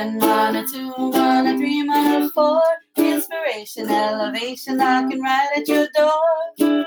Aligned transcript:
One, 0.00 0.16
one, 0.18 0.66
two, 0.66 0.92
one, 0.92 1.58
three, 1.58 1.86
one, 1.86 2.30
four. 2.30 2.62
Inspiration, 2.96 3.90
elevation, 3.90 4.78
knocking 4.78 5.20
right 5.20 5.48
at 5.54 5.68
your 5.68 5.88
door. 5.94 6.86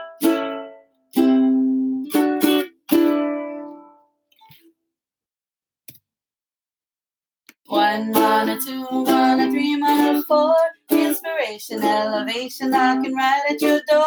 One, 7.68 8.14
one, 8.14 8.60
two, 8.66 8.84
one, 8.84 9.52
three, 9.52 9.80
one, 9.80 10.24
four. 10.24 10.56
Inspiration, 10.90 11.84
elevation, 11.84 12.72
knocking 12.72 13.14
right 13.14 13.44
at 13.48 13.62
your 13.62 13.80
door. 13.88 14.06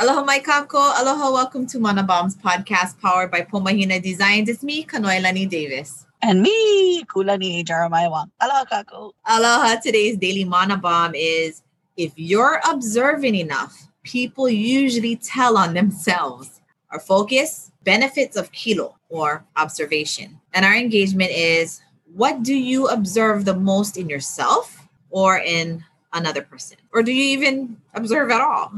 Aloha 0.00 0.24
mai 0.24 0.40
kakou. 0.40 0.98
Aloha, 0.98 1.30
welcome 1.30 1.66
to 1.66 1.78
Mana 1.78 2.02
Bombs 2.02 2.34
podcast 2.34 2.98
powered 3.02 3.30
by 3.30 3.42
Pomahina 3.42 4.02
Designs. 4.02 4.48
It's 4.48 4.62
me, 4.62 4.82
Kanoilani 4.82 5.46
Davis. 5.46 6.06
And 6.22 6.40
me, 6.40 7.04
Kulani 7.04 7.62
Jeremiah 7.66 8.10
Wang. 8.10 8.30
Aloha, 8.40 8.64
Kakou. 8.64 9.12
Aloha, 9.26 9.78
today's 9.78 10.16
daily 10.16 10.44
Mana 10.44 10.78
Bomb 10.78 11.14
is 11.14 11.60
if 11.98 12.12
you're 12.16 12.62
observing 12.66 13.34
enough, 13.34 13.88
people 14.02 14.48
usually 14.48 15.16
tell 15.16 15.58
on 15.58 15.74
themselves. 15.74 16.62
Our 16.92 16.98
focus, 16.98 17.70
benefits 17.84 18.38
of 18.38 18.50
kilo 18.52 18.96
or 19.10 19.44
observation. 19.56 20.40
And 20.54 20.64
our 20.64 20.74
engagement 20.74 21.32
is 21.32 21.82
what 22.14 22.42
do 22.42 22.54
you 22.54 22.88
observe 22.88 23.44
the 23.44 23.54
most 23.54 23.98
in 23.98 24.08
yourself 24.08 24.88
or 25.10 25.40
in 25.40 25.84
another 26.12 26.42
person? 26.42 26.78
Or 26.92 27.02
do 27.02 27.12
you 27.12 27.38
even 27.38 27.78
observe 27.94 28.30
at 28.30 28.40
all? 28.40 28.72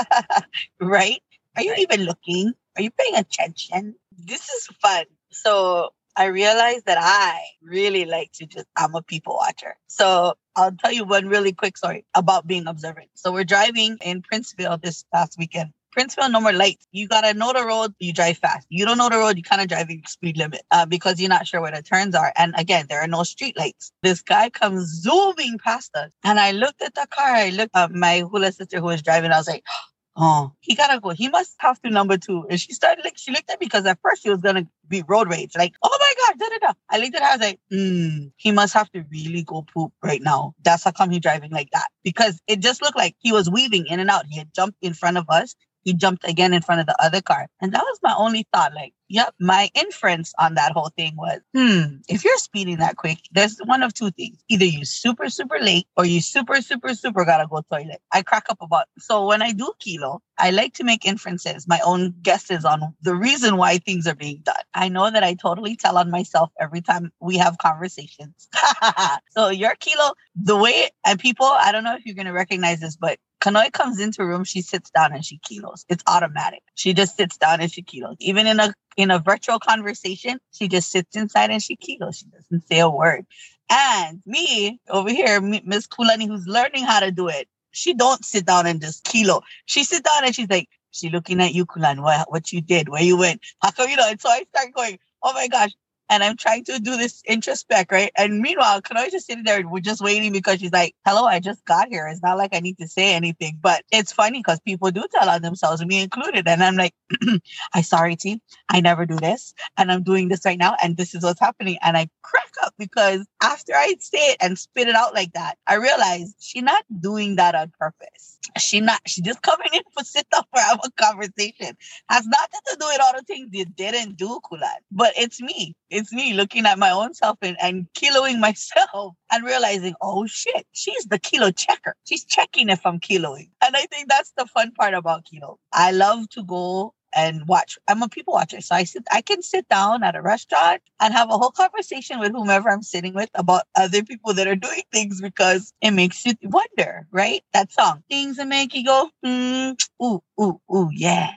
right? 0.80 1.22
Are 1.56 1.62
you 1.62 1.74
even 1.78 2.02
looking? 2.04 2.52
Are 2.76 2.82
you 2.82 2.90
paying 2.90 3.16
attention? 3.16 3.94
This 4.16 4.48
is 4.48 4.66
fun. 4.80 5.04
So 5.30 5.92
I 6.16 6.26
realized 6.26 6.86
that 6.86 6.98
I 7.00 7.40
really 7.62 8.04
like 8.04 8.32
to 8.34 8.46
just, 8.46 8.66
I'm 8.76 8.94
a 8.94 9.02
people 9.02 9.34
watcher. 9.34 9.76
So 9.86 10.34
I'll 10.56 10.72
tell 10.72 10.92
you 10.92 11.04
one 11.04 11.28
really 11.28 11.52
quick 11.52 11.76
story 11.76 12.04
about 12.14 12.46
being 12.46 12.66
observant. 12.66 13.10
So 13.14 13.32
we're 13.32 13.44
driving 13.44 13.98
in 14.02 14.22
Princeville 14.22 14.80
this 14.82 15.04
past 15.14 15.36
weekend. 15.38 15.72
Princeville, 15.98 16.30
no 16.30 16.40
more 16.40 16.52
lights. 16.52 16.86
You 16.92 17.08
gotta 17.08 17.34
know 17.34 17.52
the 17.52 17.66
road, 17.66 17.92
you 17.98 18.12
drive 18.12 18.38
fast. 18.38 18.66
You 18.70 18.86
don't 18.86 18.98
know 18.98 19.08
the 19.08 19.16
road, 19.16 19.36
you 19.36 19.42
kind 19.42 19.60
of 19.60 19.66
drive 19.66 19.88
speed 20.06 20.36
limit 20.36 20.62
uh, 20.70 20.86
because 20.86 21.18
you're 21.18 21.28
not 21.28 21.46
sure 21.48 21.60
where 21.60 21.72
the 21.72 21.82
turns 21.82 22.14
are. 22.14 22.32
And 22.36 22.54
again, 22.56 22.86
there 22.88 23.00
are 23.00 23.08
no 23.08 23.24
street 23.24 23.58
lights. 23.58 23.90
This 24.04 24.22
guy 24.22 24.48
comes 24.48 24.84
zooming 25.02 25.58
past 25.58 25.90
us. 25.96 26.10
And 26.22 26.38
I 26.38 26.52
looked 26.52 26.82
at 26.82 26.94
the 26.94 27.06
car, 27.10 27.26
I 27.26 27.50
looked 27.50 27.74
at 27.74 27.90
my 27.90 28.20
hula 28.20 28.52
sister 28.52 28.78
who 28.78 28.86
was 28.86 29.02
driving, 29.02 29.32
I 29.32 29.38
was 29.38 29.48
like, 29.48 29.64
Oh, 30.20 30.50
he 30.58 30.74
gotta 30.74 31.00
go. 31.00 31.10
He 31.10 31.28
must 31.28 31.54
have 31.60 31.80
to 31.82 31.90
number 31.90 32.18
two. 32.18 32.44
And 32.50 32.60
she 32.60 32.72
started 32.72 33.04
like 33.04 33.16
she 33.16 33.30
looked 33.30 33.48
at 33.50 33.60
me 33.60 33.66
because 33.66 33.86
at 33.86 34.00
first 34.02 34.24
she 34.24 34.30
was 34.30 34.40
gonna 34.40 34.66
be 34.88 35.04
road 35.06 35.30
rage. 35.30 35.52
Like, 35.56 35.74
oh 35.80 35.96
my 36.00 36.14
god, 36.26 36.38
da 36.40 36.48
da 36.48 36.66
da. 36.66 36.72
I 36.90 36.98
looked 36.98 37.14
at 37.14 37.22
her, 37.22 37.28
I 37.28 37.36
was 37.36 37.40
like, 37.40 37.60
mm, 37.72 38.32
he 38.36 38.50
must 38.50 38.74
have 38.74 38.90
to 38.90 39.04
really 39.12 39.44
go 39.44 39.62
poop 39.62 39.92
right 40.02 40.20
now. 40.20 40.56
That's 40.64 40.82
how 40.82 40.90
come 40.90 41.10
he's 41.10 41.20
driving 41.20 41.52
like 41.52 41.70
that. 41.72 41.86
Because 42.02 42.40
it 42.48 42.58
just 42.58 42.82
looked 42.82 42.96
like 42.96 43.14
he 43.20 43.30
was 43.30 43.48
weaving 43.48 43.86
in 43.86 44.00
and 44.00 44.10
out. 44.10 44.26
He 44.26 44.38
had 44.38 44.52
jumped 44.52 44.78
in 44.82 44.92
front 44.92 45.18
of 45.18 45.26
us 45.30 45.54
he 45.88 45.94
jumped 45.94 46.28
again 46.28 46.52
in 46.52 46.60
front 46.60 46.82
of 46.82 46.86
the 46.86 47.02
other 47.02 47.22
car. 47.22 47.48
And 47.62 47.72
that 47.72 47.82
was 47.82 47.98
my 48.02 48.14
only 48.18 48.46
thought. 48.52 48.74
Like, 48.74 48.92
yep, 49.08 49.34
my 49.40 49.70
inference 49.74 50.34
on 50.38 50.54
that 50.56 50.72
whole 50.72 50.90
thing 50.94 51.16
was, 51.16 51.40
hmm, 51.54 51.96
if 52.08 52.24
you're 52.24 52.36
speeding 52.36 52.76
that 52.76 52.96
quick, 52.96 53.20
there's 53.32 53.58
one 53.64 53.82
of 53.82 53.94
two 53.94 54.10
things. 54.10 54.36
Either 54.50 54.66
you 54.66 54.84
super, 54.84 55.30
super 55.30 55.58
late 55.58 55.86
or 55.96 56.04
you 56.04 56.20
super, 56.20 56.60
super, 56.60 56.94
super 56.94 57.24
gotta 57.24 57.46
go 57.48 57.62
toilet. 57.72 58.02
I 58.12 58.20
crack 58.20 58.44
up 58.50 58.58
about 58.60 58.84
so 58.98 59.26
when 59.26 59.40
I 59.40 59.52
do 59.52 59.72
kilo, 59.78 60.20
I 60.36 60.50
like 60.50 60.74
to 60.74 60.84
make 60.84 61.06
inferences, 61.06 61.66
my 61.66 61.80
own 61.82 62.14
guesses 62.20 62.66
on 62.66 62.94
the 63.00 63.16
reason 63.16 63.56
why 63.56 63.78
things 63.78 64.06
are 64.06 64.14
being 64.14 64.42
done. 64.44 64.56
I 64.74 64.90
know 64.90 65.10
that 65.10 65.24
I 65.24 65.34
totally 65.34 65.74
tell 65.74 65.96
on 65.96 66.10
myself 66.10 66.50
every 66.60 66.82
time 66.82 67.12
we 67.18 67.38
have 67.38 67.56
conversations. 67.56 68.46
so 69.30 69.48
your 69.48 69.74
kilo, 69.76 70.12
the 70.36 70.56
way 70.56 70.90
and 71.06 71.18
people, 71.18 71.46
I 71.46 71.72
don't 71.72 71.84
know 71.84 71.94
if 71.94 72.04
you're 72.04 72.14
gonna 72.14 72.34
recognize 72.34 72.80
this, 72.80 72.96
but 72.96 73.18
Kanoi 73.40 73.72
comes 73.72 74.00
into 74.00 74.22
a 74.22 74.26
room, 74.26 74.44
she 74.44 74.62
sits 74.62 74.90
down 74.90 75.12
and 75.12 75.24
she 75.24 75.38
kilos. 75.38 75.84
It's 75.88 76.02
automatic. 76.06 76.62
She 76.74 76.92
just 76.92 77.16
sits 77.16 77.36
down 77.36 77.60
and 77.60 77.70
she 77.70 77.82
kilos. 77.82 78.16
Even 78.20 78.46
in 78.46 78.58
a 78.60 78.74
in 78.96 79.10
a 79.10 79.18
virtual 79.18 79.58
conversation, 79.60 80.40
she 80.52 80.68
just 80.68 80.90
sits 80.90 81.14
inside 81.16 81.50
and 81.50 81.62
she 81.62 81.76
kilos. 81.76 82.18
She 82.18 82.26
doesn't 82.26 82.66
say 82.68 82.80
a 82.80 82.88
word. 82.88 83.26
And 83.70 84.22
me 84.26 84.80
over 84.88 85.10
here, 85.10 85.40
Miss 85.40 85.86
Kulani, 85.86 86.26
who's 86.26 86.46
learning 86.46 86.84
how 86.84 87.00
to 87.00 87.12
do 87.12 87.28
it, 87.28 87.48
she 87.70 87.94
don't 87.94 88.24
sit 88.24 88.46
down 88.46 88.66
and 88.66 88.80
just 88.80 89.04
kilo. 89.04 89.42
She 89.66 89.84
sit 89.84 90.02
down 90.04 90.24
and 90.24 90.34
she's 90.34 90.48
like, 90.48 90.68
she 90.90 91.10
looking 91.10 91.40
at 91.40 91.54
you, 91.54 91.66
Kulani, 91.66 92.02
what, 92.02 92.30
what 92.30 92.52
you 92.52 92.60
did, 92.60 92.88
where 92.88 93.02
you 93.02 93.16
went, 93.16 93.42
how 93.60 93.70
come 93.70 93.88
you 93.88 93.96
know? 93.96 94.08
And 94.08 94.20
so 94.20 94.28
I 94.30 94.44
start 94.54 94.72
going, 94.74 94.98
oh 95.22 95.32
my 95.32 95.48
gosh, 95.48 95.70
and 96.10 96.22
I'm 96.22 96.36
trying 96.36 96.64
to 96.64 96.78
do 96.78 96.96
this 96.96 97.22
introspect, 97.28 97.92
right? 97.92 98.10
And 98.16 98.40
meanwhile, 98.40 98.80
Kanoe 98.80 99.10
just 99.10 99.26
sitting 99.26 99.44
there 99.44 99.66
we're 99.68 99.80
just 99.80 100.02
waiting 100.02 100.32
because 100.32 100.60
she's 100.60 100.72
like, 100.72 100.94
hello, 101.04 101.24
I 101.26 101.40
just 101.40 101.64
got 101.64 101.88
here. 101.88 102.06
It's 102.08 102.22
not 102.22 102.38
like 102.38 102.54
I 102.54 102.60
need 102.60 102.78
to 102.78 102.88
say 102.88 103.14
anything. 103.14 103.58
But 103.60 103.84
it's 103.92 104.12
funny 104.12 104.40
because 104.40 104.60
people 104.60 104.90
do 104.90 105.04
tell 105.12 105.28
on 105.28 105.42
themselves, 105.42 105.84
me 105.84 106.02
included. 106.02 106.46
And 106.48 106.62
I'm 106.62 106.76
like, 106.76 106.94
I 107.74 107.82
sorry, 107.82 108.16
team. 108.16 108.40
I 108.68 108.80
never 108.80 109.06
do 109.06 109.16
this. 109.16 109.54
And 109.76 109.92
I'm 109.92 110.02
doing 110.02 110.28
this 110.28 110.44
right 110.44 110.58
now. 110.58 110.76
And 110.82 110.96
this 110.96 111.14
is 111.14 111.22
what's 111.22 111.40
happening. 111.40 111.78
And 111.82 111.96
I 111.96 112.08
crack 112.22 112.52
up 112.64 112.74
because 112.78 113.26
after 113.42 113.74
I 113.74 113.94
say 114.00 114.18
it 114.18 114.36
and 114.40 114.58
spit 114.58 114.88
it 114.88 114.94
out 114.94 115.14
like 115.14 115.32
that, 115.32 115.56
I 115.66 115.74
realize 115.76 116.34
she's 116.38 116.62
not 116.62 116.84
doing 117.00 117.36
that 117.36 117.54
on 117.54 117.72
purpose. 117.78 118.38
She 118.58 118.80
not, 118.80 119.00
she 119.06 119.22
just 119.22 119.42
coming 119.42 119.68
in 119.72 119.82
for 119.96 120.04
sit 120.04 120.26
down 120.30 120.44
for 120.52 120.60
have 120.60 120.80
a 120.84 120.90
conversation. 120.92 121.76
Has 122.08 122.26
nothing 122.26 122.60
to 122.66 122.76
do 122.80 122.86
with 122.86 123.00
all 123.02 123.12
the 123.14 123.22
things 123.22 123.48
you 123.52 123.66
didn't 123.66 124.16
do, 124.16 124.40
Kulan. 124.48 124.68
But 124.90 125.12
it's 125.16 125.40
me 125.40 125.74
it's 125.98 126.12
me 126.12 126.32
looking 126.32 126.64
at 126.64 126.78
my 126.78 126.90
own 126.90 127.12
self 127.12 127.38
and, 127.42 127.56
and 127.60 127.88
kiloing 127.94 128.38
myself 128.38 129.16
and 129.32 129.44
realizing, 129.44 129.94
oh 130.00 130.26
shit, 130.26 130.64
she's 130.72 131.04
the 131.06 131.18
kilo 131.18 131.50
checker. 131.50 131.96
She's 132.04 132.24
checking 132.24 132.68
if 132.68 132.86
I'm 132.86 133.00
kiloing. 133.00 133.50
And 133.60 133.74
I 133.74 133.86
think 133.86 134.08
that's 134.08 134.32
the 134.36 134.46
fun 134.46 134.70
part 134.72 134.94
about 134.94 135.24
kilo. 135.24 135.58
I 135.72 135.90
love 135.90 136.28
to 136.30 136.44
go 136.44 136.94
and 137.12 137.48
watch. 137.48 137.78
I'm 137.88 138.02
a 138.02 138.08
people 138.08 138.34
watcher. 138.34 138.60
So 138.60 138.76
I 138.76 138.84
sit 138.84 139.02
I 139.10 139.22
can 139.22 139.42
sit 139.42 139.68
down 139.68 140.04
at 140.04 140.14
a 140.14 140.22
restaurant 140.22 140.82
and 141.00 141.12
have 141.14 141.30
a 141.30 141.38
whole 141.38 141.50
conversation 141.50 142.20
with 142.20 142.32
whomever 142.32 142.70
I'm 142.70 142.82
sitting 142.82 143.14
with 143.14 143.30
about 143.34 143.62
other 143.74 144.04
people 144.04 144.34
that 144.34 144.46
are 144.46 144.54
doing 144.54 144.82
things 144.92 145.20
because 145.20 145.72
it 145.80 145.90
makes 145.92 146.24
you 146.24 146.34
wonder, 146.42 147.08
right? 147.10 147.42
That 147.54 147.72
song. 147.72 148.04
Things 148.08 148.36
that 148.36 148.46
make 148.46 148.72
you 148.74 148.84
go, 148.84 149.10
mm, 149.24 149.82
ooh, 150.02 150.22
ooh, 150.40 150.60
ooh, 150.72 150.90
yeah. 150.92 151.30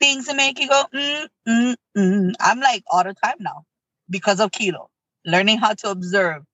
Things 0.00 0.26
that 0.26 0.36
make 0.36 0.58
you 0.58 0.68
go, 0.68 0.84
mm, 0.92 1.28
mm, 1.48 1.76
mm. 1.96 2.32
I'm 2.40 2.60
like 2.60 2.82
all 2.90 3.04
the 3.04 3.14
time 3.14 3.36
now 3.38 3.64
because 4.12 4.38
of 4.40 4.52
kilo. 4.52 4.90
Learning 5.24 5.58
how 5.58 5.74
to 5.74 5.90
observe, 5.90 6.44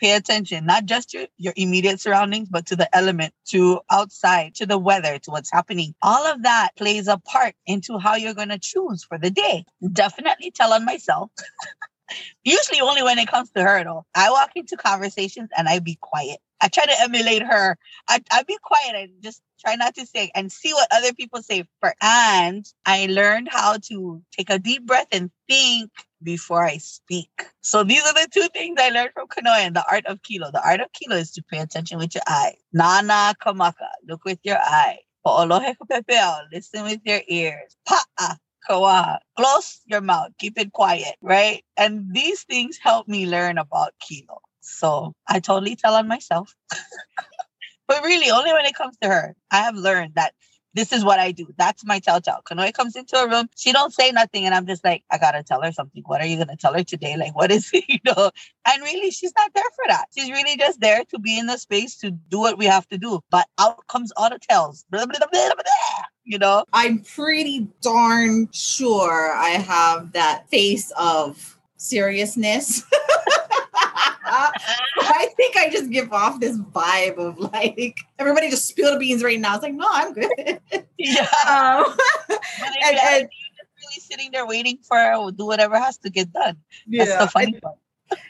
pay 0.00 0.14
attention, 0.14 0.64
not 0.64 0.86
just 0.86 1.10
to 1.10 1.28
your 1.36 1.52
immediate 1.56 2.00
surroundings, 2.00 2.48
but 2.48 2.66
to 2.66 2.76
the 2.76 2.94
element, 2.96 3.34
to 3.48 3.80
outside, 3.90 4.54
to 4.54 4.66
the 4.66 4.78
weather, 4.78 5.18
to 5.18 5.30
what's 5.30 5.52
happening. 5.52 5.94
All 6.02 6.26
of 6.26 6.42
that 6.44 6.70
plays 6.76 7.08
a 7.08 7.18
part 7.18 7.54
into 7.66 7.98
how 7.98 8.16
you're 8.16 8.34
going 8.34 8.50
to 8.50 8.58
choose 8.58 9.04
for 9.04 9.18
the 9.18 9.30
day. 9.30 9.64
Definitely 9.92 10.52
tell 10.52 10.72
on 10.72 10.84
myself. 10.84 11.30
Usually 12.44 12.80
only 12.80 13.02
when 13.02 13.18
it 13.18 13.28
comes 13.28 13.50
to 13.52 13.62
her 13.62 13.84
though. 13.84 14.06
I 14.14 14.30
walk 14.30 14.50
into 14.54 14.76
conversations 14.76 15.50
and 15.56 15.68
I 15.68 15.78
be 15.78 15.98
quiet. 16.00 16.38
I 16.60 16.68
try 16.68 16.86
to 16.86 17.00
emulate 17.00 17.42
her. 17.42 17.78
I, 18.08 18.20
I 18.32 18.42
be 18.42 18.58
quiet 18.62 18.96
and 18.96 19.22
just 19.22 19.42
try 19.60 19.76
not 19.76 19.94
to 19.94 20.06
say 20.06 20.30
and 20.34 20.50
see 20.50 20.72
what 20.72 20.88
other 20.90 21.12
people 21.12 21.42
say 21.42 21.64
first. 21.80 21.96
And 22.00 22.66
I 22.84 23.06
learned 23.06 23.48
how 23.50 23.78
to 23.88 24.22
take 24.32 24.50
a 24.50 24.58
deep 24.58 24.86
breath 24.86 25.08
and 25.12 25.30
think 25.48 25.90
before 26.22 26.64
I 26.64 26.78
speak. 26.78 27.30
So 27.60 27.84
these 27.84 28.02
are 28.04 28.14
the 28.14 28.28
two 28.32 28.48
things 28.52 28.76
I 28.80 28.90
learned 28.90 29.10
from 29.14 29.28
Kanoe 29.28 29.58
and 29.58 29.76
the 29.76 29.84
art 29.90 30.06
of 30.06 30.22
Kilo. 30.22 30.50
The 30.50 30.64
art 30.66 30.80
of 30.80 30.92
Kilo 30.92 31.16
is 31.16 31.30
to 31.32 31.42
pay 31.42 31.58
attention 31.58 31.98
with 31.98 32.14
your 32.14 32.24
eye. 32.26 32.54
Nana 32.72 33.34
kamaka, 33.40 33.88
look 34.06 34.24
with 34.24 34.40
your 34.42 34.58
eye. 34.58 34.98
Listen 36.52 36.84
with 36.84 37.00
your 37.04 37.20
ears. 37.28 37.76
Pa'a, 37.86 38.00
ah. 38.18 38.36
Close 38.68 39.80
your 39.86 40.00
mouth, 40.00 40.30
keep 40.38 40.58
it 40.58 40.72
quiet, 40.72 41.16
right? 41.22 41.64
And 41.76 42.12
these 42.14 42.42
things 42.44 42.78
help 42.78 43.08
me 43.08 43.26
learn 43.26 43.58
about 43.58 43.94
Kilo. 44.00 44.40
So 44.60 45.14
I 45.26 45.40
totally 45.40 45.76
tell 45.76 45.94
on 45.94 46.08
myself. 46.08 46.54
but 47.88 48.04
really, 48.04 48.30
only 48.30 48.52
when 48.52 48.66
it 48.66 48.74
comes 48.74 48.96
to 49.02 49.08
her, 49.08 49.34
I 49.50 49.58
have 49.58 49.76
learned 49.76 50.14
that 50.16 50.34
this 50.74 50.92
is 50.92 51.04
what 51.04 51.18
I 51.18 51.32
do. 51.32 51.46
That's 51.56 51.84
my 51.84 51.98
telltale. 51.98 52.42
Kanoe 52.48 52.72
comes 52.72 52.94
into 52.94 53.16
a 53.16 53.28
room, 53.28 53.48
she 53.56 53.72
don't 53.72 53.92
say 53.92 54.12
nothing, 54.12 54.44
and 54.44 54.54
I'm 54.54 54.66
just 54.66 54.84
like, 54.84 55.02
I 55.10 55.18
gotta 55.18 55.42
tell 55.42 55.62
her 55.62 55.72
something. 55.72 56.02
What 56.06 56.20
are 56.20 56.26
you 56.26 56.36
gonna 56.36 56.56
tell 56.56 56.74
her 56.74 56.84
today? 56.84 57.16
Like, 57.16 57.34
what 57.34 57.50
is 57.50 57.70
it? 57.72 57.84
You 57.88 57.98
know? 58.04 58.30
And 58.66 58.82
really, 58.82 59.10
she's 59.10 59.32
not 59.36 59.52
there 59.54 59.64
for 59.74 59.84
that. 59.88 60.06
She's 60.16 60.30
really 60.30 60.56
just 60.56 60.80
there 60.80 61.04
to 61.06 61.18
be 61.18 61.38
in 61.38 61.46
the 61.46 61.56
space 61.56 61.96
to 61.98 62.10
do 62.10 62.38
what 62.38 62.58
we 62.58 62.66
have 62.66 62.86
to 62.88 62.98
do. 62.98 63.20
But 63.30 63.48
out 63.58 63.86
comes 63.88 64.12
all 64.16 64.30
the 64.30 64.38
tells. 64.38 64.84
Blah, 64.90 65.06
blah, 65.06 65.18
blah, 65.32 65.50
you 66.28 66.38
know? 66.38 66.62
I'm 66.74 67.00
pretty 67.00 67.66
darn 67.80 68.48
sure 68.52 69.32
I 69.34 69.50
have 69.50 70.12
that 70.12 70.48
face 70.50 70.92
of 70.98 71.58
seriousness. 71.78 72.84
I 74.30 75.30
think 75.36 75.56
I 75.56 75.70
just 75.70 75.90
give 75.90 76.12
off 76.12 76.38
this 76.38 76.58
vibe 76.58 77.16
of 77.16 77.38
like 77.38 77.96
everybody 78.18 78.50
just 78.50 78.66
spill 78.66 78.92
the 78.92 78.98
beans 78.98 79.24
right 79.24 79.40
now. 79.40 79.54
It's 79.54 79.62
like, 79.62 79.72
no, 79.72 79.88
I'm 79.90 80.12
good. 80.12 80.60
Yeah. 80.98 81.26
Um, 81.48 81.96
and, 82.84 82.98
and, 82.98 83.28
really 83.78 84.00
sitting 84.00 84.30
there 84.32 84.46
waiting 84.46 84.78
for 84.82 85.32
do 85.34 85.46
whatever 85.46 85.78
has 85.78 85.96
to 85.98 86.10
get 86.10 86.32
done. 86.32 86.56
That's 86.88 87.16
the 87.16 87.28
funny 87.28 87.58
part 87.60 87.78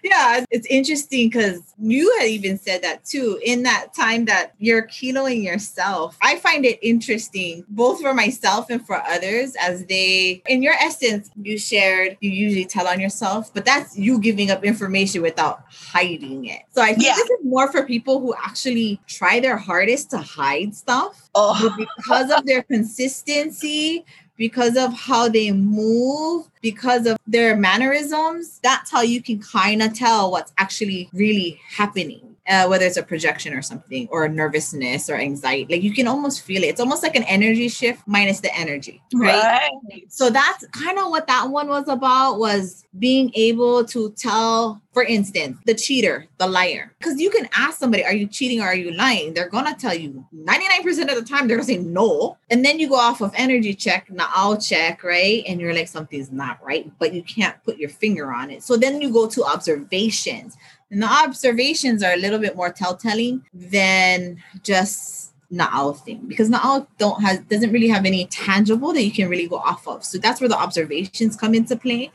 yeah, 0.02 0.44
it's 0.50 0.66
interesting 0.66 1.28
because 1.28 1.60
you 1.78 2.14
had 2.19 2.28
even 2.28 2.58
said 2.58 2.82
that 2.82 3.04
too. 3.04 3.40
In 3.44 3.62
that 3.64 3.94
time 3.94 4.25
that 4.26 4.54
you're 4.58 4.86
kiloing 4.86 5.42
yourself, 5.42 6.16
I 6.22 6.36
find 6.36 6.64
it 6.64 6.78
interesting 6.82 7.64
both 7.69 8.00
for 8.00 8.14
myself 8.14 8.70
and 8.70 8.84
for 8.84 8.96
others 9.06 9.54
as 9.60 9.84
they, 9.86 10.42
in 10.46 10.62
your 10.62 10.75
essence, 10.75 11.30
you 11.40 11.58
shared, 11.58 12.16
you 12.20 12.30
usually 12.30 12.64
tell 12.64 12.86
on 12.86 13.00
yourself, 13.00 13.52
but 13.52 13.64
that's 13.64 13.98
you 13.98 14.20
giving 14.20 14.50
up 14.50 14.64
information 14.64 15.22
without 15.22 15.62
hiding 15.70 16.46
it. 16.46 16.62
So 16.70 16.82
I 16.82 16.88
think 16.88 17.04
yeah. 17.04 17.14
this 17.14 17.30
is 17.30 17.38
more 17.44 17.70
for 17.70 17.84
people 17.84 18.20
who 18.20 18.34
actually 18.34 19.00
try 19.06 19.40
their 19.40 19.56
hardest 19.56 20.10
to 20.10 20.19
hide 20.19 20.75
stuff. 20.75 21.28
Oh. 21.34 21.76
because 21.78 22.30
of 22.30 22.44
their 22.46 22.62
consistency, 22.62 24.04
because 24.38 24.76
of 24.76 24.94
how 24.94 25.29
they 25.29 25.52
move, 25.52 26.49
because 26.62 27.06
of 27.06 27.19
their 27.26 27.56
mannerisms, 27.56 28.61
that's 28.62 28.90
how 28.90 29.02
you 29.02 29.20
can 29.20 29.40
kind 29.40 29.82
of 29.82 29.93
tell 29.93 30.31
what's 30.31 30.52
actually 30.56 31.11
really 31.12 31.61
happening 31.69 32.29
uh, 32.49 32.67
whether 32.67 32.87
it's 32.87 32.96
a 32.96 33.02
projection 33.02 33.52
or 33.52 33.62
something, 33.62 34.08
or 34.11 34.26
nervousness 34.29 35.11
or 35.11 35.17
anxiety. 35.17 35.75
Like 35.75 35.82
you 35.82 35.93
can 35.93 36.08
almost 36.08 36.43
feel 36.43 36.62
it. 36.64 36.69
It's 36.69 36.81
almost 36.81 37.02
like 37.02 37.14
an 37.14 37.25
energy 37.25 37.69
shift 37.69 38.02
minus 38.06 38.40
the 38.40 38.55
energy, 38.56 39.02
right? 39.14 39.61
right. 39.90 40.05
So 40.08 40.31
that's 40.31 40.67
kind 40.69 40.99
of 40.99 41.11
what 41.11 41.26
that 41.26 41.50
one 41.50 41.69
was 41.69 41.88
about. 41.88 42.38
Was 42.38 42.87
being 42.99 43.31
able 43.35 43.85
to 43.87 44.11
tell, 44.12 44.81
for 44.98 45.04
instance, 45.04 45.56
the 45.64 45.74
cheater, 45.76 46.26
the 46.38 46.46
liar, 46.48 46.92
because 46.98 47.20
you 47.20 47.30
can 47.30 47.48
ask 47.54 47.78
somebody, 47.78 48.04
"Are 48.04 48.12
you 48.12 48.26
cheating 48.26 48.60
or 48.60 48.64
are 48.64 48.74
you 48.74 48.90
lying?" 48.90 49.32
They're 49.32 49.48
gonna 49.48 49.76
tell 49.78 49.94
you 49.94 50.26
99% 50.32 51.08
of 51.08 51.14
the 51.14 51.22
time. 51.22 51.46
They're 51.46 51.56
gonna 51.56 51.68
say 51.68 51.76
no, 51.76 52.36
and 52.50 52.64
then 52.64 52.80
you 52.80 52.88
go 52.88 52.96
off 52.96 53.20
of 53.20 53.30
energy 53.36 53.74
check, 53.74 54.08
na'au 54.08 54.60
check, 54.60 55.04
right? 55.04 55.44
And 55.46 55.60
you're 55.60 55.72
like, 55.72 55.86
something's 55.86 56.32
not 56.32 56.58
right, 56.64 56.90
but 56.98 57.14
you 57.14 57.22
can't 57.22 57.62
put 57.62 57.78
your 57.78 57.90
finger 57.90 58.32
on 58.32 58.50
it. 58.50 58.64
So 58.64 58.76
then 58.76 59.00
you 59.00 59.12
go 59.12 59.28
to 59.28 59.44
observations. 59.44 60.56
And 60.90 61.00
the 61.00 61.06
observations 61.06 62.02
are 62.02 62.14
a 62.14 62.16
little 62.16 62.40
bit 62.40 62.56
more 62.56 62.72
telltale 62.72 63.38
than 63.54 64.42
just 64.64 65.32
Na'au 65.52 65.96
thing 66.04 66.24
because 66.26 66.50
Na'au 66.50 66.88
don't 66.98 67.22
has 67.22 67.38
doesn't 67.52 67.72
really 67.72 67.88
have 67.88 68.04
any 68.04 68.26
tangible 68.26 68.92
that 68.92 69.04
you 69.04 69.12
can 69.12 69.28
really 69.28 69.46
go 69.46 69.58
off 69.58 69.86
of. 69.86 70.04
So 70.04 70.18
that's 70.18 70.40
where 70.40 70.48
the 70.48 70.58
observations 70.58 71.36
come 71.36 71.54
into 71.54 71.76
play. 71.76 72.10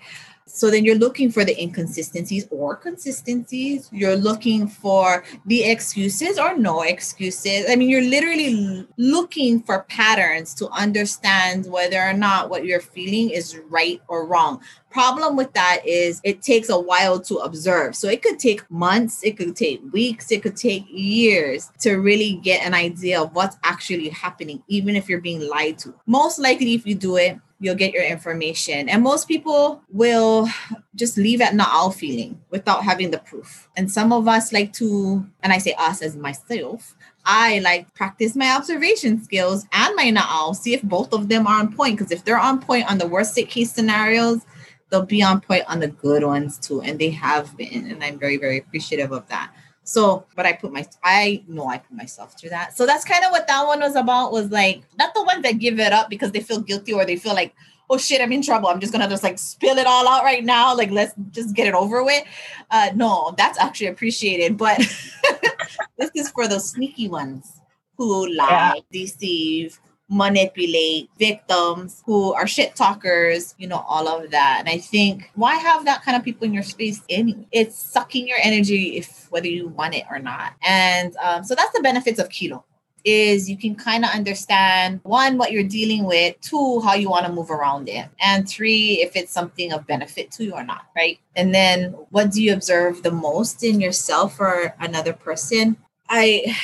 So 0.45 0.69
then 0.69 0.85
you're 0.85 0.95
looking 0.95 1.31
for 1.31 1.45
the 1.45 1.59
inconsistencies 1.61 2.47
or 2.51 2.75
consistencies. 2.75 3.89
You're 3.91 4.15
looking 4.15 4.67
for 4.67 5.23
the 5.45 5.63
excuses 5.63 6.37
or 6.37 6.57
no 6.57 6.81
excuses. 6.81 7.65
I 7.69 7.75
mean, 7.75 7.89
you're 7.89 8.01
literally 8.01 8.87
looking 8.97 9.61
for 9.61 9.83
patterns 9.83 10.53
to 10.55 10.69
understand 10.69 11.65
whether 11.67 12.01
or 12.01 12.13
not 12.13 12.49
what 12.49 12.65
you're 12.65 12.81
feeling 12.81 13.29
is 13.29 13.57
right 13.69 14.01
or 14.07 14.25
wrong. 14.27 14.61
Problem 14.89 15.35
with 15.35 15.51
that 15.53 15.81
is 15.87 16.21
it 16.23 16.43
takes 16.43 16.69
a 16.69 16.79
while 16.79 17.19
to 17.21 17.37
observe. 17.37 17.95
So 17.95 18.07
it 18.09 18.21
could 18.21 18.37
take 18.37 18.69
months, 18.69 19.23
it 19.23 19.37
could 19.37 19.55
take 19.55 19.81
weeks, 19.91 20.31
it 20.31 20.43
could 20.43 20.55
take 20.55 20.85
years 20.87 21.71
to 21.79 21.95
really 21.95 22.33
get 22.43 22.63
an 22.63 22.75
idea 22.75 23.19
of 23.19 23.33
what's 23.33 23.57
actually 23.63 24.09
happening, 24.09 24.61
even 24.67 24.95
if 24.95 25.09
you're 25.09 25.19
being 25.19 25.41
lied 25.49 25.79
to. 25.79 25.95
Most 26.05 26.37
likely, 26.37 26.75
if 26.75 26.85
you 26.85 26.93
do 26.93 27.17
it, 27.17 27.39
you'll 27.63 27.75
get 27.75 27.93
your 27.93 28.03
information. 28.03 28.89
And 28.89 29.01
most 29.01 29.25
people 29.25 29.81
will 29.89 30.49
just 30.95 31.17
leave 31.17 31.39
at 31.39 31.53
na'au 31.53 31.93
feeling 31.93 32.41
without 32.49 32.83
having 32.83 33.09
the 33.09 33.19
proof. 33.19 33.69
And 33.77 33.89
some 33.89 34.11
of 34.11 34.27
us 34.27 34.51
like 34.51 34.73
to, 34.73 35.25
and 35.41 35.53
I 35.53 35.59
say 35.59 35.73
us 35.79 36.01
as 36.01 36.17
myself, 36.17 36.93
I 37.23 37.59
like 37.59 37.93
practice 37.93 38.35
my 38.35 38.51
observation 38.53 39.23
skills 39.23 39.65
and 39.71 39.95
my 39.95 40.11
na'au, 40.11 40.53
see 40.53 40.73
if 40.73 40.83
both 40.83 41.13
of 41.13 41.29
them 41.29 41.47
are 41.47 41.57
on 41.57 41.73
point. 41.73 41.97
Because 41.97 42.11
if 42.11 42.25
they're 42.25 42.37
on 42.37 42.59
point 42.59 42.91
on 42.91 42.97
the 42.97 43.07
worst 43.07 43.33
case 43.37 43.71
scenarios, 43.71 44.41
they'll 44.89 45.05
be 45.05 45.23
on 45.23 45.39
point 45.39 45.63
on 45.69 45.79
the 45.79 45.87
good 45.87 46.25
ones 46.25 46.59
too. 46.59 46.81
And 46.81 46.99
they 46.99 47.11
have 47.11 47.55
been. 47.55 47.89
And 47.89 48.03
I'm 48.03 48.19
very, 48.19 48.35
very 48.35 48.57
appreciative 48.57 49.13
of 49.13 49.25
that. 49.29 49.53
So, 49.83 50.25
but 50.35 50.45
I 50.45 50.53
put 50.53 50.71
my, 50.71 50.85
I 51.03 51.43
know 51.47 51.67
I 51.67 51.77
put 51.77 51.95
myself 51.95 52.39
through 52.39 52.51
that. 52.51 52.75
So 52.77 52.85
that's 52.85 53.03
kind 53.03 53.25
of 53.25 53.31
what 53.31 53.47
that 53.47 53.67
one 53.67 53.81
was 53.81 53.95
about 53.95 54.31
was 54.31 54.49
like, 54.49 54.83
not 54.97 55.13
the 55.13 55.23
ones 55.23 55.43
that 55.43 55.59
give 55.59 55.79
it 55.79 55.91
up 55.91 56.09
because 56.09 56.31
they 56.31 56.39
feel 56.39 56.61
guilty 56.61 56.93
or 56.93 57.05
they 57.05 57.17
feel 57.17 57.33
like, 57.33 57.53
oh 57.89 57.97
shit, 57.97 58.21
I'm 58.21 58.31
in 58.31 58.41
trouble. 58.41 58.69
I'm 58.69 58.79
just 58.79 58.93
going 58.93 59.03
to 59.03 59.09
just 59.09 59.23
like 59.23 59.37
spill 59.37 59.77
it 59.77 59.85
all 59.85 60.07
out 60.07 60.23
right 60.23 60.43
now. 60.43 60.75
Like, 60.75 60.91
let's 60.91 61.13
just 61.31 61.53
get 61.53 61.67
it 61.67 61.73
over 61.73 62.03
with. 62.03 62.23
Uh, 62.71 62.91
no, 62.95 63.33
that's 63.37 63.59
actually 63.59 63.87
appreciated. 63.87 64.57
But 64.57 64.79
this 65.97 66.11
is 66.15 66.29
for 66.29 66.47
those 66.47 66.71
sneaky 66.71 67.09
ones 67.09 67.59
who 67.97 68.27
lie, 68.33 68.73
yeah. 68.75 68.81
deceive, 68.91 69.79
manipulate 70.09 71.09
victims 71.17 72.03
who 72.05 72.33
are 72.33 72.45
shit 72.45 72.75
talkers, 72.75 73.55
you 73.57 73.67
know, 73.67 73.83
all 73.87 74.07
of 74.07 74.31
that. 74.31 74.57
And 74.59 74.69
I 74.69 74.77
think 74.77 75.31
why 75.35 75.55
have 75.55 75.85
that 75.85 76.03
kind 76.03 76.17
of 76.17 76.23
people 76.23 76.45
in 76.45 76.53
your 76.53 76.63
space 76.63 77.01
anyway? 77.09 77.47
It's 77.51 77.75
sucking 77.75 78.27
your 78.27 78.37
energy 78.41 78.97
if 78.97 79.31
whether 79.31 79.47
you 79.47 79.69
want 79.69 79.95
it 79.95 80.05
or 80.09 80.19
not. 80.19 80.53
And 80.61 81.15
um, 81.17 81.43
so 81.43 81.55
that's 81.55 81.71
the 81.73 81.81
benefits 81.81 82.19
of 82.19 82.29
kilo 82.29 82.63
is 83.03 83.49
you 83.49 83.57
can 83.57 83.75
kind 83.75 84.05
of 84.05 84.11
understand 84.11 84.99
one 85.03 85.37
what 85.37 85.51
you're 85.51 85.63
dealing 85.63 86.05
with 86.05 86.39
two 86.41 86.79
how 86.81 86.93
you 86.93 87.09
want 87.09 87.25
to 87.25 87.31
move 87.31 87.51
around 87.51 87.89
it 87.89 88.07
and 88.21 88.47
three 88.47 89.01
if 89.01 89.15
it's 89.15 89.31
something 89.31 89.73
of 89.73 89.85
benefit 89.85 90.31
to 90.31 90.43
you 90.43 90.53
or 90.53 90.63
not 90.63 90.85
right 90.95 91.19
and 91.35 91.53
then 91.53 91.91
what 92.11 92.31
do 92.31 92.41
you 92.41 92.53
observe 92.53 93.03
the 93.03 93.11
most 93.11 93.63
in 93.63 93.81
yourself 93.81 94.39
or 94.39 94.73
another 94.79 95.13
person 95.13 95.75
i 96.09 96.55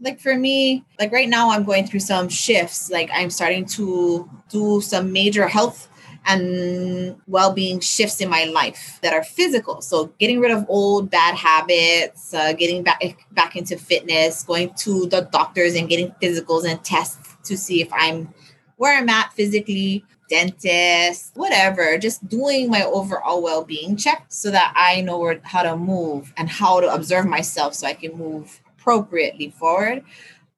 like 0.00 0.20
for 0.20 0.34
me, 0.36 0.84
like 0.98 1.12
right 1.12 1.28
now, 1.28 1.50
I'm 1.50 1.64
going 1.64 1.86
through 1.86 2.00
some 2.00 2.28
shifts. 2.28 2.90
Like 2.90 3.10
I'm 3.12 3.30
starting 3.30 3.64
to 3.66 4.28
do 4.48 4.80
some 4.80 5.12
major 5.12 5.48
health 5.48 5.88
and 6.26 7.16
well-being 7.26 7.80
shifts 7.80 8.20
in 8.20 8.28
my 8.28 8.44
life 8.44 8.98
that 9.02 9.12
are 9.12 9.24
physical. 9.24 9.80
So 9.80 10.12
getting 10.18 10.40
rid 10.40 10.50
of 10.50 10.66
old 10.68 11.10
bad 11.10 11.34
habits, 11.34 12.34
uh, 12.34 12.52
getting 12.52 12.82
back 12.82 13.02
back 13.32 13.56
into 13.56 13.76
fitness, 13.76 14.42
going 14.42 14.74
to 14.78 15.06
the 15.06 15.22
doctors 15.32 15.74
and 15.74 15.88
getting 15.88 16.10
physicals 16.22 16.64
and 16.64 16.82
tests 16.84 17.36
to 17.44 17.56
see 17.56 17.80
if 17.80 17.88
I'm 17.92 18.32
where 18.76 18.96
I'm 18.96 19.08
at 19.08 19.32
physically, 19.32 20.04
dentist, 20.28 21.32
whatever, 21.34 21.98
just 21.98 22.28
doing 22.28 22.70
my 22.70 22.84
overall 22.84 23.42
well-being 23.42 23.96
check 23.96 24.26
so 24.28 24.50
that 24.50 24.72
I 24.76 25.00
know 25.00 25.18
where, 25.18 25.40
how 25.42 25.62
to 25.62 25.76
move 25.76 26.32
and 26.36 26.48
how 26.48 26.80
to 26.80 26.92
observe 26.92 27.26
myself 27.26 27.74
so 27.74 27.86
I 27.88 27.94
can 27.94 28.16
move 28.16 28.60
appropriately 28.88 29.50
forward. 29.50 30.02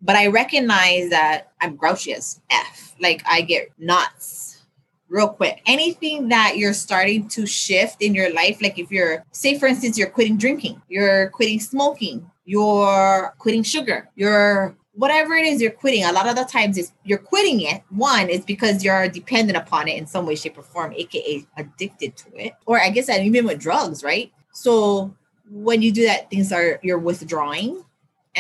But 0.03 0.17
I 0.17 0.29
recognize 0.29 1.11
that 1.11 1.53
I'm 1.61 1.77
grouchy 1.77 2.15
as 2.15 2.41
F. 2.51 2.95
Like 3.01 3.23
I 3.29 3.43
get 3.43 3.71
nuts 3.79 4.63
real 5.09 5.29
quick. 5.29 5.61
Anything 5.67 6.29
that 6.29 6.57
you're 6.57 6.73
starting 6.73 7.29
to 7.29 7.45
shift 7.45 8.01
in 8.01 8.15
your 8.15 8.33
life, 8.33 8.63
like 8.63 8.79
if 8.79 8.91
you're, 8.91 9.25
say, 9.33 9.59
for 9.59 9.67
instance, 9.67 9.99
you're 9.99 10.09
quitting 10.09 10.39
drinking, 10.39 10.81
you're 10.89 11.29
quitting 11.31 11.61
smoking, 11.61 12.31
you're 12.45 13.35
quitting 13.39 13.63
sugar, 13.63 14.09
you're 14.15 14.77
whatever 14.95 15.35
it 15.35 15.47
is 15.47 15.63
you're 15.63 15.71
quitting, 15.71 16.05
a 16.05 16.13
lot 16.13 16.29
of 16.29 16.37
the 16.37 16.45
times 16.45 16.77
is 16.77 16.93
you're 17.05 17.19
quitting 17.19 17.61
it. 17.61 17.83
One 17.91 18.29
is 18.29 18.45
because 18.45 18.85
you're 18.85 19.09
dependent 19.09 19.57
upon 19.57 19.89
it 19.89 19.97
in 19.99 20.07
some 20.07 20.27
way, 20.27 20.35
shape, 20.35 20.59
or 20.59 20.63
form, 20.63 20.93
aka 20.95 21.47
addicted 21.57 22.17
to 22.17 22.37
it. 22.37 22.53
Or 22.67 22.81
I 22.81 22.91
guess 22.91 23.07
that 23.07 23.23
even 23.23 23.47
with 23.47 23.59
drugs, 23.59 24.05
right? 24.05 24.33
So 24.53 25.15
when 25.51 25.83
you 25.83 25.91
do 25.93 26.05
that, 26.07 26.31
things 26.31 26.53
are 26.53 26.79
you're 26.83 26.99
withdrawing 26.99 27.85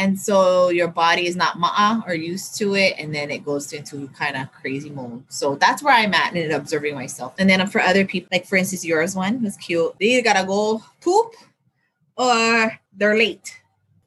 and 0.01 0.19
so 0.19 0.71
your 0.71 0.89
body 0.89 1.27
is 1.27 1.37
not 1.37 1.59
ma'a 1.59 2.03
or 2.07 2.15
used 2.15 2.57
to 2.57 2.75
it 2.75 2.95
and 2.99 3.15
then 3.15 3.31
it 3.31 3.45
goes 3.45 3.71
into 3.75 4.09
kind 4.09 4.35
of 4.35 4.51
crazy 4.51 4.89
mode. 4.89 5.23
So 5.29 5.57
that's 5.57 5.83
where 5.83 5.95
i'm 5.95 6.15
at 6.15 6.35
in 6.35 6.51
observing 6.53 6.95
myself. 6.95 7.35
And 7.39 7.51
then 7.51 7.65
for 7.67 7.83
other 7.83 8.07
people 8.07 8.31
like 8.33 8.47
for 8.47 8.57
instance 8.57 8.83
yours 8.83 9.15
one 9.15 9.43
was 9.43 9.59
cute. 9.59 9.93
They 10.01 10.07
either 10.07 10.25
gotta 10.25 10.47
go 10.47 10.83
poop 11.03 11.35
or 12.17 12.73
they're 12.97 13.19
late. 13.19 13.61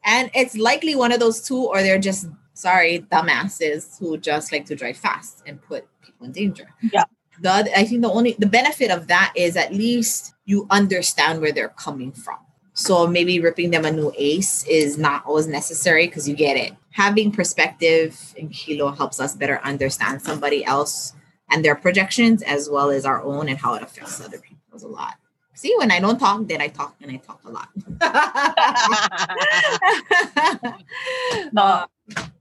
And 0.04 0.32
it's 0.34 0.56
likely 0.56 0.96
one 0.96 1.12
of 1.12 1.20
those 1.20 1.40
two 1.40 1.64
or 1.64 1.80
they're 1.80 2.06
just 2.10 2.26
sorry 2.54 3.06
dumbasses 3.12 3.96
who 4.00 4.18
just 4.18 4.50
like 4.50 4.66
to 4.66 4.74
drive 4.74 4.96
fast 4.96 5.44
and 5.46 5.62
put 5.62 5.86
people 6.02 6.26
in 6.26 6.32
danger. 6.32 6.68
Yeah. 6.92 7.04
The 7.40 7.70
i 7.78 7.84
think 7.84 8.02
the 8.02 8.10
only 8.10 8.34
the 8.38 8.46
benefit 8.46 8.90
of 8.90 9.06
that 9.06 9.32
is 9.36 9.56
at 9.56 9.72
least 9.72 10.34
you 10.44 10.66
understand 10.70 11.40
where 11.40 11.52
they're 11.52 11.76
coming 11.86 12.10
from 12.12 12.38
so 12.74 13.06
maybe 13.06 13.40
ripping 13.40 13.70
them 13.70 13.84
a 13.84 13.90
new 13.90 14.12
ace 14.18 14.66
is 14.66 14.98
not 14.98 15.24
always 15.24 15.46
necessary 15.46 16.06
because 16.06 16.28
you 16.28 16.34
get 16.34 16.56
it. 16.56 16.74
Having 16.90 17.32
perspective 17.32 18.34
in 18.36 18.48
Kilo 18.48 18.90
helps 18.90 19.20
us 19.20 19.34
better 19.34 19.60
understand 19.62 20.22
somebody 20.22 20.64
else 20.64 21.12
and 21.50 21.64
their 21.64 21.76
projections 21.76 22.42
as 22.42 22.68
well 22.68 22.90
as 22.90 23.04
our 23.04 23.22
own 23.22 23.48
and 23.48 23.58
how 23.58 23.74
it 23.74 23.82
affects 23.82 24.20
other 24.20 24.38
people 24.38 24.58
a 24.82 24.88
lot. 24.88 25.14
See, 25.54 25.72
when 25.78 25.92
I 25.92 26.00
don't 26.00 26.18
talk, 26.18 26.48
then 26.48 26.60
I 26.60 26.66
talk 26.66 26.96
and 27.00 27.12
I 27.12 27.16
talk 27.18 27.40
a 27.44 27.50
lot. 27.50 27.68
no, 31.52 31.86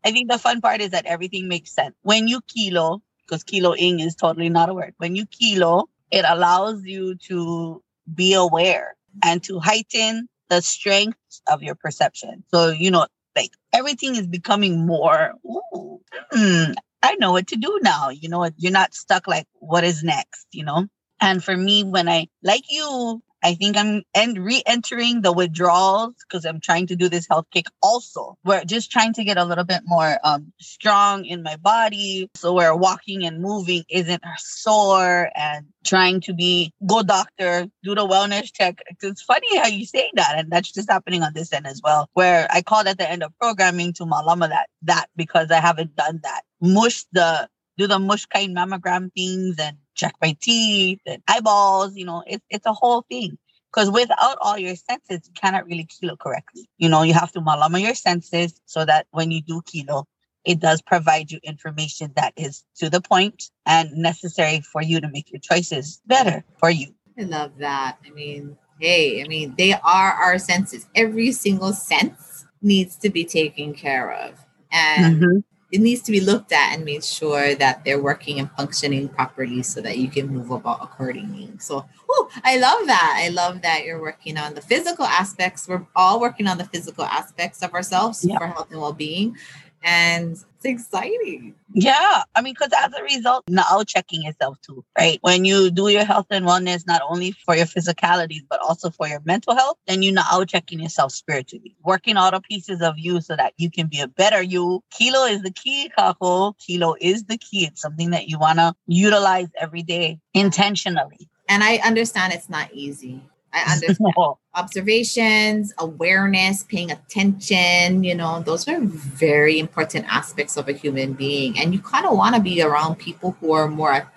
I 0.03 0.11
think 0.11 0.31
the 0.31 0.39
fun 0.39 0.61
part 0.61 0.81
is 0.81 0.89
that 0.89 1.05
everything 1.05 1.47
makes 1.47 1.71
sense. 1.71 1.93
When 2.01 2.27
you 2.27 2.41
kilo, 2.41 3.03
because 3.27 3.43
kiloing 3.43 4.03
is 4.03 4.15
totally 4.15 4.49
not 4.49 4.69
a 4.69 4.73
word. 4.73 4.95
When 4.97 5.15
you 5.15 5.27
kilo, 5.27 5.89
it 6.09 6.25
allows 6.27 6.83
you 6.85 7.13
to 7.27 7.83
be 8.15 8.33
aware 8.33 8.95
and 9.23 9.43
to 9.43 9.59
heighten 9.59 10.27
the 10.49 10.61
strength 10.61 11.17
of 11.47 11.63
your 11.63 11.75
perception. 11.75 12.43
So, 12.53 12.69
you 12.69 12.91
know, 12.91 13.07
like 13.35 13.51
everything 13.73 14.15
is 14.15 14.27
becoming 14.27 14.85
more, 14.85 15.33
ooh, 15.45 16.01
hmm, 16.31 16.71
I 17.01 17.15
know 17.15 17.31
what 17.31 17.47
to 17.47 17.55
do 17.55 17.79
now. 17.81 18.09
You 18.09 18.29
know, 18.29 18.49
you're 18.57 18.71
not 18.71 18.93
stuck 18.93 19.27
like, 19.27 19.47
what 19.53 19.83
is 19.83 20.03
next? 20.03 20.47
You 20.51 20.65
know? 20.65 20.87
And 21.19 21.43
for 21.43 21.55
me, 21.55 21.83
when 21.83 22.09
I, 22.09 22.27
like 22.43 22.63
you, 22.69 23.21
I 23.43 23.55
think 23.55 23.77
I'm 23.77 24.03
and 24.15 24.37
re-entering 24.37 25.21
the 25.21 25.33
withdrawals 25.33 26.15
because 26.27 26.45
I'm 26.45 26.59
trying 26.59 26.87
to 26.87 26.95
do 26.95 27.09
this 27.09 27.27
health 27.29 27.45
kick 27.51 27.65
also. 27.81 28.37
We're 28.43 28.63
just 28.63 28.91
trying 28.91 29.13
to 29.13 29.23
get 29.23 29.37
a 29.37 29.43
little 29.43 29.65
bit 29.65 29.81
more 29.85 30.17
um, 30.23 30.53
strong 30.59 31.25
in 31.25 31.43
my 31.43 31.57
body. 31.57 32.29
So 32.35 32.53
where 32.53 32.75
walking 32.75 33.25
and 33.25 33.41
moving 33.41 33.83
isn't 33.89 34.23
sore 34.37 35.29
and 35.35 35.65
trying 35.83 36.21
to 36.21 36.33
be 36.33 36.73
go 36.85 37.03
doctor, 37.03 37.67
do 37.83 37.95
the 37.95 38.07
wellness 38.07 38.53
check. 38.53 38.79
It's 39.01 39.21
funny 39.21 39.57
how 39.57 39.67
you 39.67 39.85
say 39.85 40.09
that. 40.15 40.35
And 40.37 40.49
that's 40.49 40.71
just 40.71 40.89
happening 40.89 41.21
on 41.21 41.33
this 41.33 41.51
end 41.51 41.67
as 41.67 41.81
well. 41.83 42.09
Where 42.13 42.47
I 42.49 42.61
called 42.61 42.87
at 42.87 42.97
the 42.97 43.09
end 43.09 43.23
of 43.23 43.37
programming 43.39 43.93
to 43.93 44.05
Malama 44.05 44.49
that 44.49 44.67
that 44.83 45.07
because 45.15 45.51
I 45.51 45.59
haven't 45.59 45.95
done 45.95 46.21
that. 46.23 46.43
Mush 46.61 47.03
the 47.11 47.49
do 47.77 47.87
the 47.87 47.99
mush 47.99 48.25
kind 48.27 48.55
mammogram 48.55 49.11
things 49.13 49.57
and 49.59 49.77
check 49.95 50.15
my 50.21 50.35
teeth 50.41 50.99
and 51.05 51.21
eyeballs. 51.27 51.95
You 51.95 52.05
know, 52.05 52.23
it's 52.25 52.43
it's 52.49 52.65
a 52.65 52.73
whole 52.73 53.01
thing. 53.03 53.37
Because 53.71 53.89
without 53.89 54.37
all 54.39 54.57
your 54.57 54.75
senses, 54.75 55.21
you 55.25 55.33
cannot 55.33 55.65
really 55.65 55.85
kilo 55.85 56.15
correctly. 56.15 56.69
You 56.77 56.89
know, 56.89 57.01
you 57.01 57.13
have 57.15 57.31
to 57.31 57.41
malama 57.41 57.81
your 57.81 57.95
senses 57.95 58.59
so 58.65 58.85
that 58.85 59.07
when 59.09 59.31
you 59.31 59.41
do 59.41 59.63
kilo, 59.65 60.05
it 60.45 60.59
does 60.59 60.81
provide 60.83 61.31
you 61.31 61.39
information 61.41 62.11
that 62.15 62.33
is 62.35 62.63
to 62.75 62.89
the 62.89 63.01
point 63.01 63.49
and 63.65 63.91
necessary 63.93 64.61
for 64.61 64.83
you 64.83 65.01
to 65.01 65.07
make 65.07 65.31
your 65.31 65.39
choices 65.39 66.01
better 66.05 66.43
for 66.59 66.69
you. 66.69 66.93
I 67.17 67.23
love 67.23 67.57
that. 67.59 67.97
I 68.05 68.11
mean, 68.11 68.57
hey, 68.79 69.23
I 69.23 69.27
mean, 69.27 69.55
they 69.57 69.73
are 69.73 70.11
our 70.11 70.37
senses. 70.37 70.85
Every 70.93 71.31
single 71.31 71.73
sense 71.73 72.45
needs 72.61 72.95
to 72.97 73.09
be 73.09 73.25
taken 73.25 73.73
care 73.73 74.11
of. 74.11 74.45
And 74.71 75.15
mm-hmm 75.21 75.39
it 75.73 75.81
needs 75.81 76.03
to 76.03 76.11
be 76.11 76.21
looked 76.21 76.51
at 76.51 76.75
and 76.75 76.85
made 76.85 77.03
sure 77.03 77.55
that 77.55 77.83
they're 77.83 78.01
working 78.01 78.39
and 78.39 78.47
functioning 78.51 79.09
properly 79.09 79.63
so 79.63 79.81
that 79.81 79.97
you 79.97 80.07
can 80.07 80.27
move 80.27 80.51
about 80.51 80.83
accordingly. 80.83 81.49
So, 81.57 81.83
oh, 82.07 82.29
I 82.43 82.57
love 82.57 82.85
that. 82.85 83.19
I 83.19 83.29
love 83.29 83.63
that 83.63 83.83
you're 83.83 83.99
working 83.99 84.37
on 84.37 84.53
the 84.53 84.61
physical 84.61 85.03
aspects. 85.03 85.67
We're 85.67 85.83
all 85.95 86.21
working 86.21 86.45
on 86.45 86.59
the 86.59 86.65
physical 86.65 87.05
aspects 87.05 87.63
of 87.63 87.73
ourselves 87.73 88.23
for 88.23 88.45
health 88.45 88.69
and 88.69 88.79
well-being 88.79 89.35
and 89.83 90.31
it's 90.31 90.65
exciting. 90.65 91.55
Yeah, 91.73 92.23
I 92.35 92.41
mean, 92.41 92.53
because 92.53 92.71
as 92.77 92.93
a 92.93 93.03
result, 93.03 93.43
now 93.49 93.83
checking 93.83 94.23
yourself 94.23 94.59
too, 94.61 94.85
right? 94.97 95.17
When 95.21 95.43
you 95.43 95.71
do 95.71 95.89
your 95.89 96.05
health 96.05 96.27
and 96.29 96.45
wellness, 96.45 96.87
not 96.87 97.01
only 97.07 97.31
for 97.31 97.55
your 97.55 97.65
physicalities, 97.65 98.41
but 98.49 98.61
also 98.61 98.89
for 98.89 99.07
your 99.07 99.21
mental 99.25 99.55
health, 99.55 99.77
then 99.87 100.01
you're 100.01 100.13
now 100.13 100.43
checking 100.45 100.79
yourself 100.79 101.11
spiritually, 101.11 101.75
working 101.83 102.15
all 102.15 102.31
the 102.31 102.41
pieces 102.41 102.81
of 102.81 102.97
you 102.97 103.21
so 103.21 103.35
that 103.35 103.53
you 103.57 103.69
can 103.69 103.87
be 103.87 103.99
a 103.99 104.07
better 104.07 104.41
you. 104.41 104.83
Kilo 104.91 105.25
is 105.25 105.41
the 105.41 105.51
key, 105.51 105.91
Kakou. 105.97 106.57
Kilo 106.59 106.95
is 107.01 107.25
the 107.25 107.37
key. 107.37 107.65
It's 107.65 107.81
something 107.81 108.11
that 108.11 108.27
you 108.27 108.39
want 108.39 108.59
to 108.59 108.73
utilize 108.87 109.49
every 109.59 109.83
day 109.83 110.19
intentionally. 110.33 111.29
And 111.49 111.63
I 111.63 111.77
understand 111.77 112.33
it's 112.33 112.49
not 112.49 112.73
easy. 112.73 113.21
I 113.53 113.73
understand 113.73 114.13
observations, 114.55 115.73
awareness, 115.77 116.63
paying 116.63 116.91
attention, 116.91 118.03
you 118.03 118.15
know, 118.15 118.41
those 118.41 118.67
are 118.67 118.79
very 118.81 119.59
important 119.59 120.05
aspects 120.07 120.57
of 120.57 120.67
a 120.67 120.73
human 120.73 121.13
being. 121.13 121.57
And 121.59 121.73
you 121.73 121.79
kind 121.79 122.05
of 122.05 122.17
want 122.17 122.35
to 122.35 122.41
be 122.41 122.61
around 122.61 122.95
people 122.95 123.37
who 123.39 123.53
are 123.53 123.67
more 123.67 124.11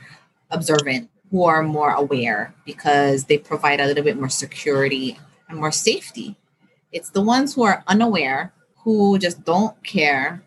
observant, 0.50 1.10
who 1.30 1.44
are 1.44 1.62
more 1.62 1.92
aware 1.92 2.54
because 2.64 3.24
they 3.24 3.38
provide 3.38 3.80
a 3.80 3.86
little 3.86 4.04
bit 4.04 4.18
more 4.18 4.28
security 4.28 5.18
and 5.48 5.58
more 5.58 5.72
safety. 5.72 6.36
It's 6.92 7.10
the 7.10 7.22
ones 7.22 7.54
who 7.54 7.62
are 7.64 7.84
unaware, 7.86 8.52
who 8.84 9.18
just 9.18 9.44
don't 9.44 9.82
care, 9.84 10.42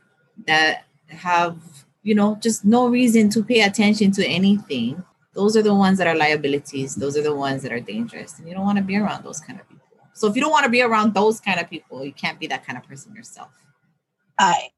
that 0.47 0.85
have, 1.07 1.57
you 2.01 2.15
know, 2.15 2.37
just 2.41 2.65
no 2.65 2.87
reason 2.87 3.29
to 3.29 3.43
pay 3.43 3.61
attention 3.61 4.11
to 4.11 4.25
anything 4.25 5.03
those 5.33 5.55
are 5.55 5.61
the 5.61 5.73
ones 5.73 5.97
that 5.97 6.07
are 6.07 6.15
liabilities. 6.15 6.95
Those 6.95 7.15
are 7.17 7.21
the 7.21 7.35
ones 7.35 7.61
that 7.63 7.71
are 7.71 7.79
dangerous. 7.79 8.39
And 8.39 8.47
you 8.47 8.53
don't 8.55 8.63
want 8.63 8.77
to 8.77 8.83
be 8.83 8.97
around 8.97 9.23
those 9.23 9.39
kind 9.39 9.59
of 9.59 9.67
people. 9.69 9.85
So 10.13 10.27
if 10.27 10.35
you 10.35 10.41
don't 10.41 10.51
want 10.51 10.65
to 10.65 10.71
be 10.71 10.81
around 10.81 11.13
those 11.13 11.39
kind 11.39 11.59
of 11.59 11.69
people, 11.69 12.03
you 12.03 12.11
can't 12.13 12.39
be 12.39 12.47
that 12.47 12.65
kind 12.65 12.77
of 12.77 12.83
person 12.83 13.15
yourself. 13.15 13.49
Aye. 14.37 14.69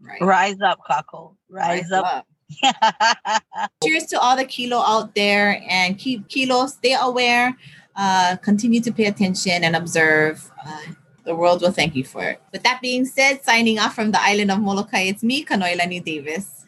Right. 0.00 0.20
Rise 0.20 0.60
up, 0.62 0.80
cockle 0.86 1.36
Rise, 1.50 1.90
Rise 1.90 1.92
up. 1.92 2.26
up. 2.62 3.42
Cheers 3.84 4.06
to 4.06 4.18
all 4.18 4.36
the 4.36 4.44
kilo 4.44 4.78
out 4.78 5.14
there 5.14 5.62
and 5.68 5.98
keep 5.98 6.28
kilo, 6.28 6.66
stay 6.66 6.96
aware, 6.98 7.56
uh, 7.96 8.36
continue 8.36 8.80
to 8.80 8.92
pay 8.92 9.06
attention 9.06 9.62
and 9.62 9.76
observe. 9.76 10.50
Uh, 10.66 10.80
the 11.24 11.34
world 11.34 11.60
will 11.60 11.70
thank 11.70 11.94
you 11.94 12.04
for 12.04 12.24
it. 12.24 12.42
With 12.50 12.62
that 12.62 12.80
being 12.80 13.04
said, 13.04 13.44
signing 13.44 13.78
off 13.78 13.94
from 13.94 14.10
the 14.10 14.20
island 14.20 14.50
of 14.50 14.58
Molokai, 14.58 15.02
it's 15.02 15.22
me, 15.22 15.44
Kanoilani 15.44 16.02
Davis. 16.02 16.59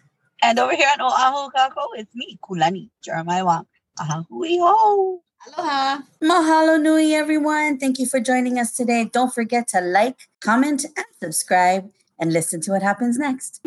And 0.44 0.58
over 0.58 0.74
here 0.74 0.88
on 0.98 1.00
Oahu 1.00 1.50
Kakou, 1.52 1.86
it's 1.94 2.14
me, 2.16 2.36
Kulani 2.42 2.90
Jeremiah 3.00 3.44
Wang. 3.44 3.64
A 4.00 4.22
hui 4.28 4.58
hou. 4.58 5.22
Aloha. 5.46 6.02
Mahalo 6.20 6.82
nui, 6.82 7.14
everyone. 7.14 7.78
Thank 7.78 8.00
you 8.00 8.06
for 8.06 8.18
joining 8.18 8.58
us 8.58 8.72
today. 8.72 9.04
Don't 9.04 9.32
forget 9.32 9.68
to 9.68 9.80
like, 9.80 10.16
comment, 10.40 10.84
and 10.96 11.06
subscribe, 11.22 11.88
and 12.18 12.32
listen 12.32 12.60
to 12.62 12.72
what 12.72 12.82
happens 12.82 13.18
next. 13.18 13.60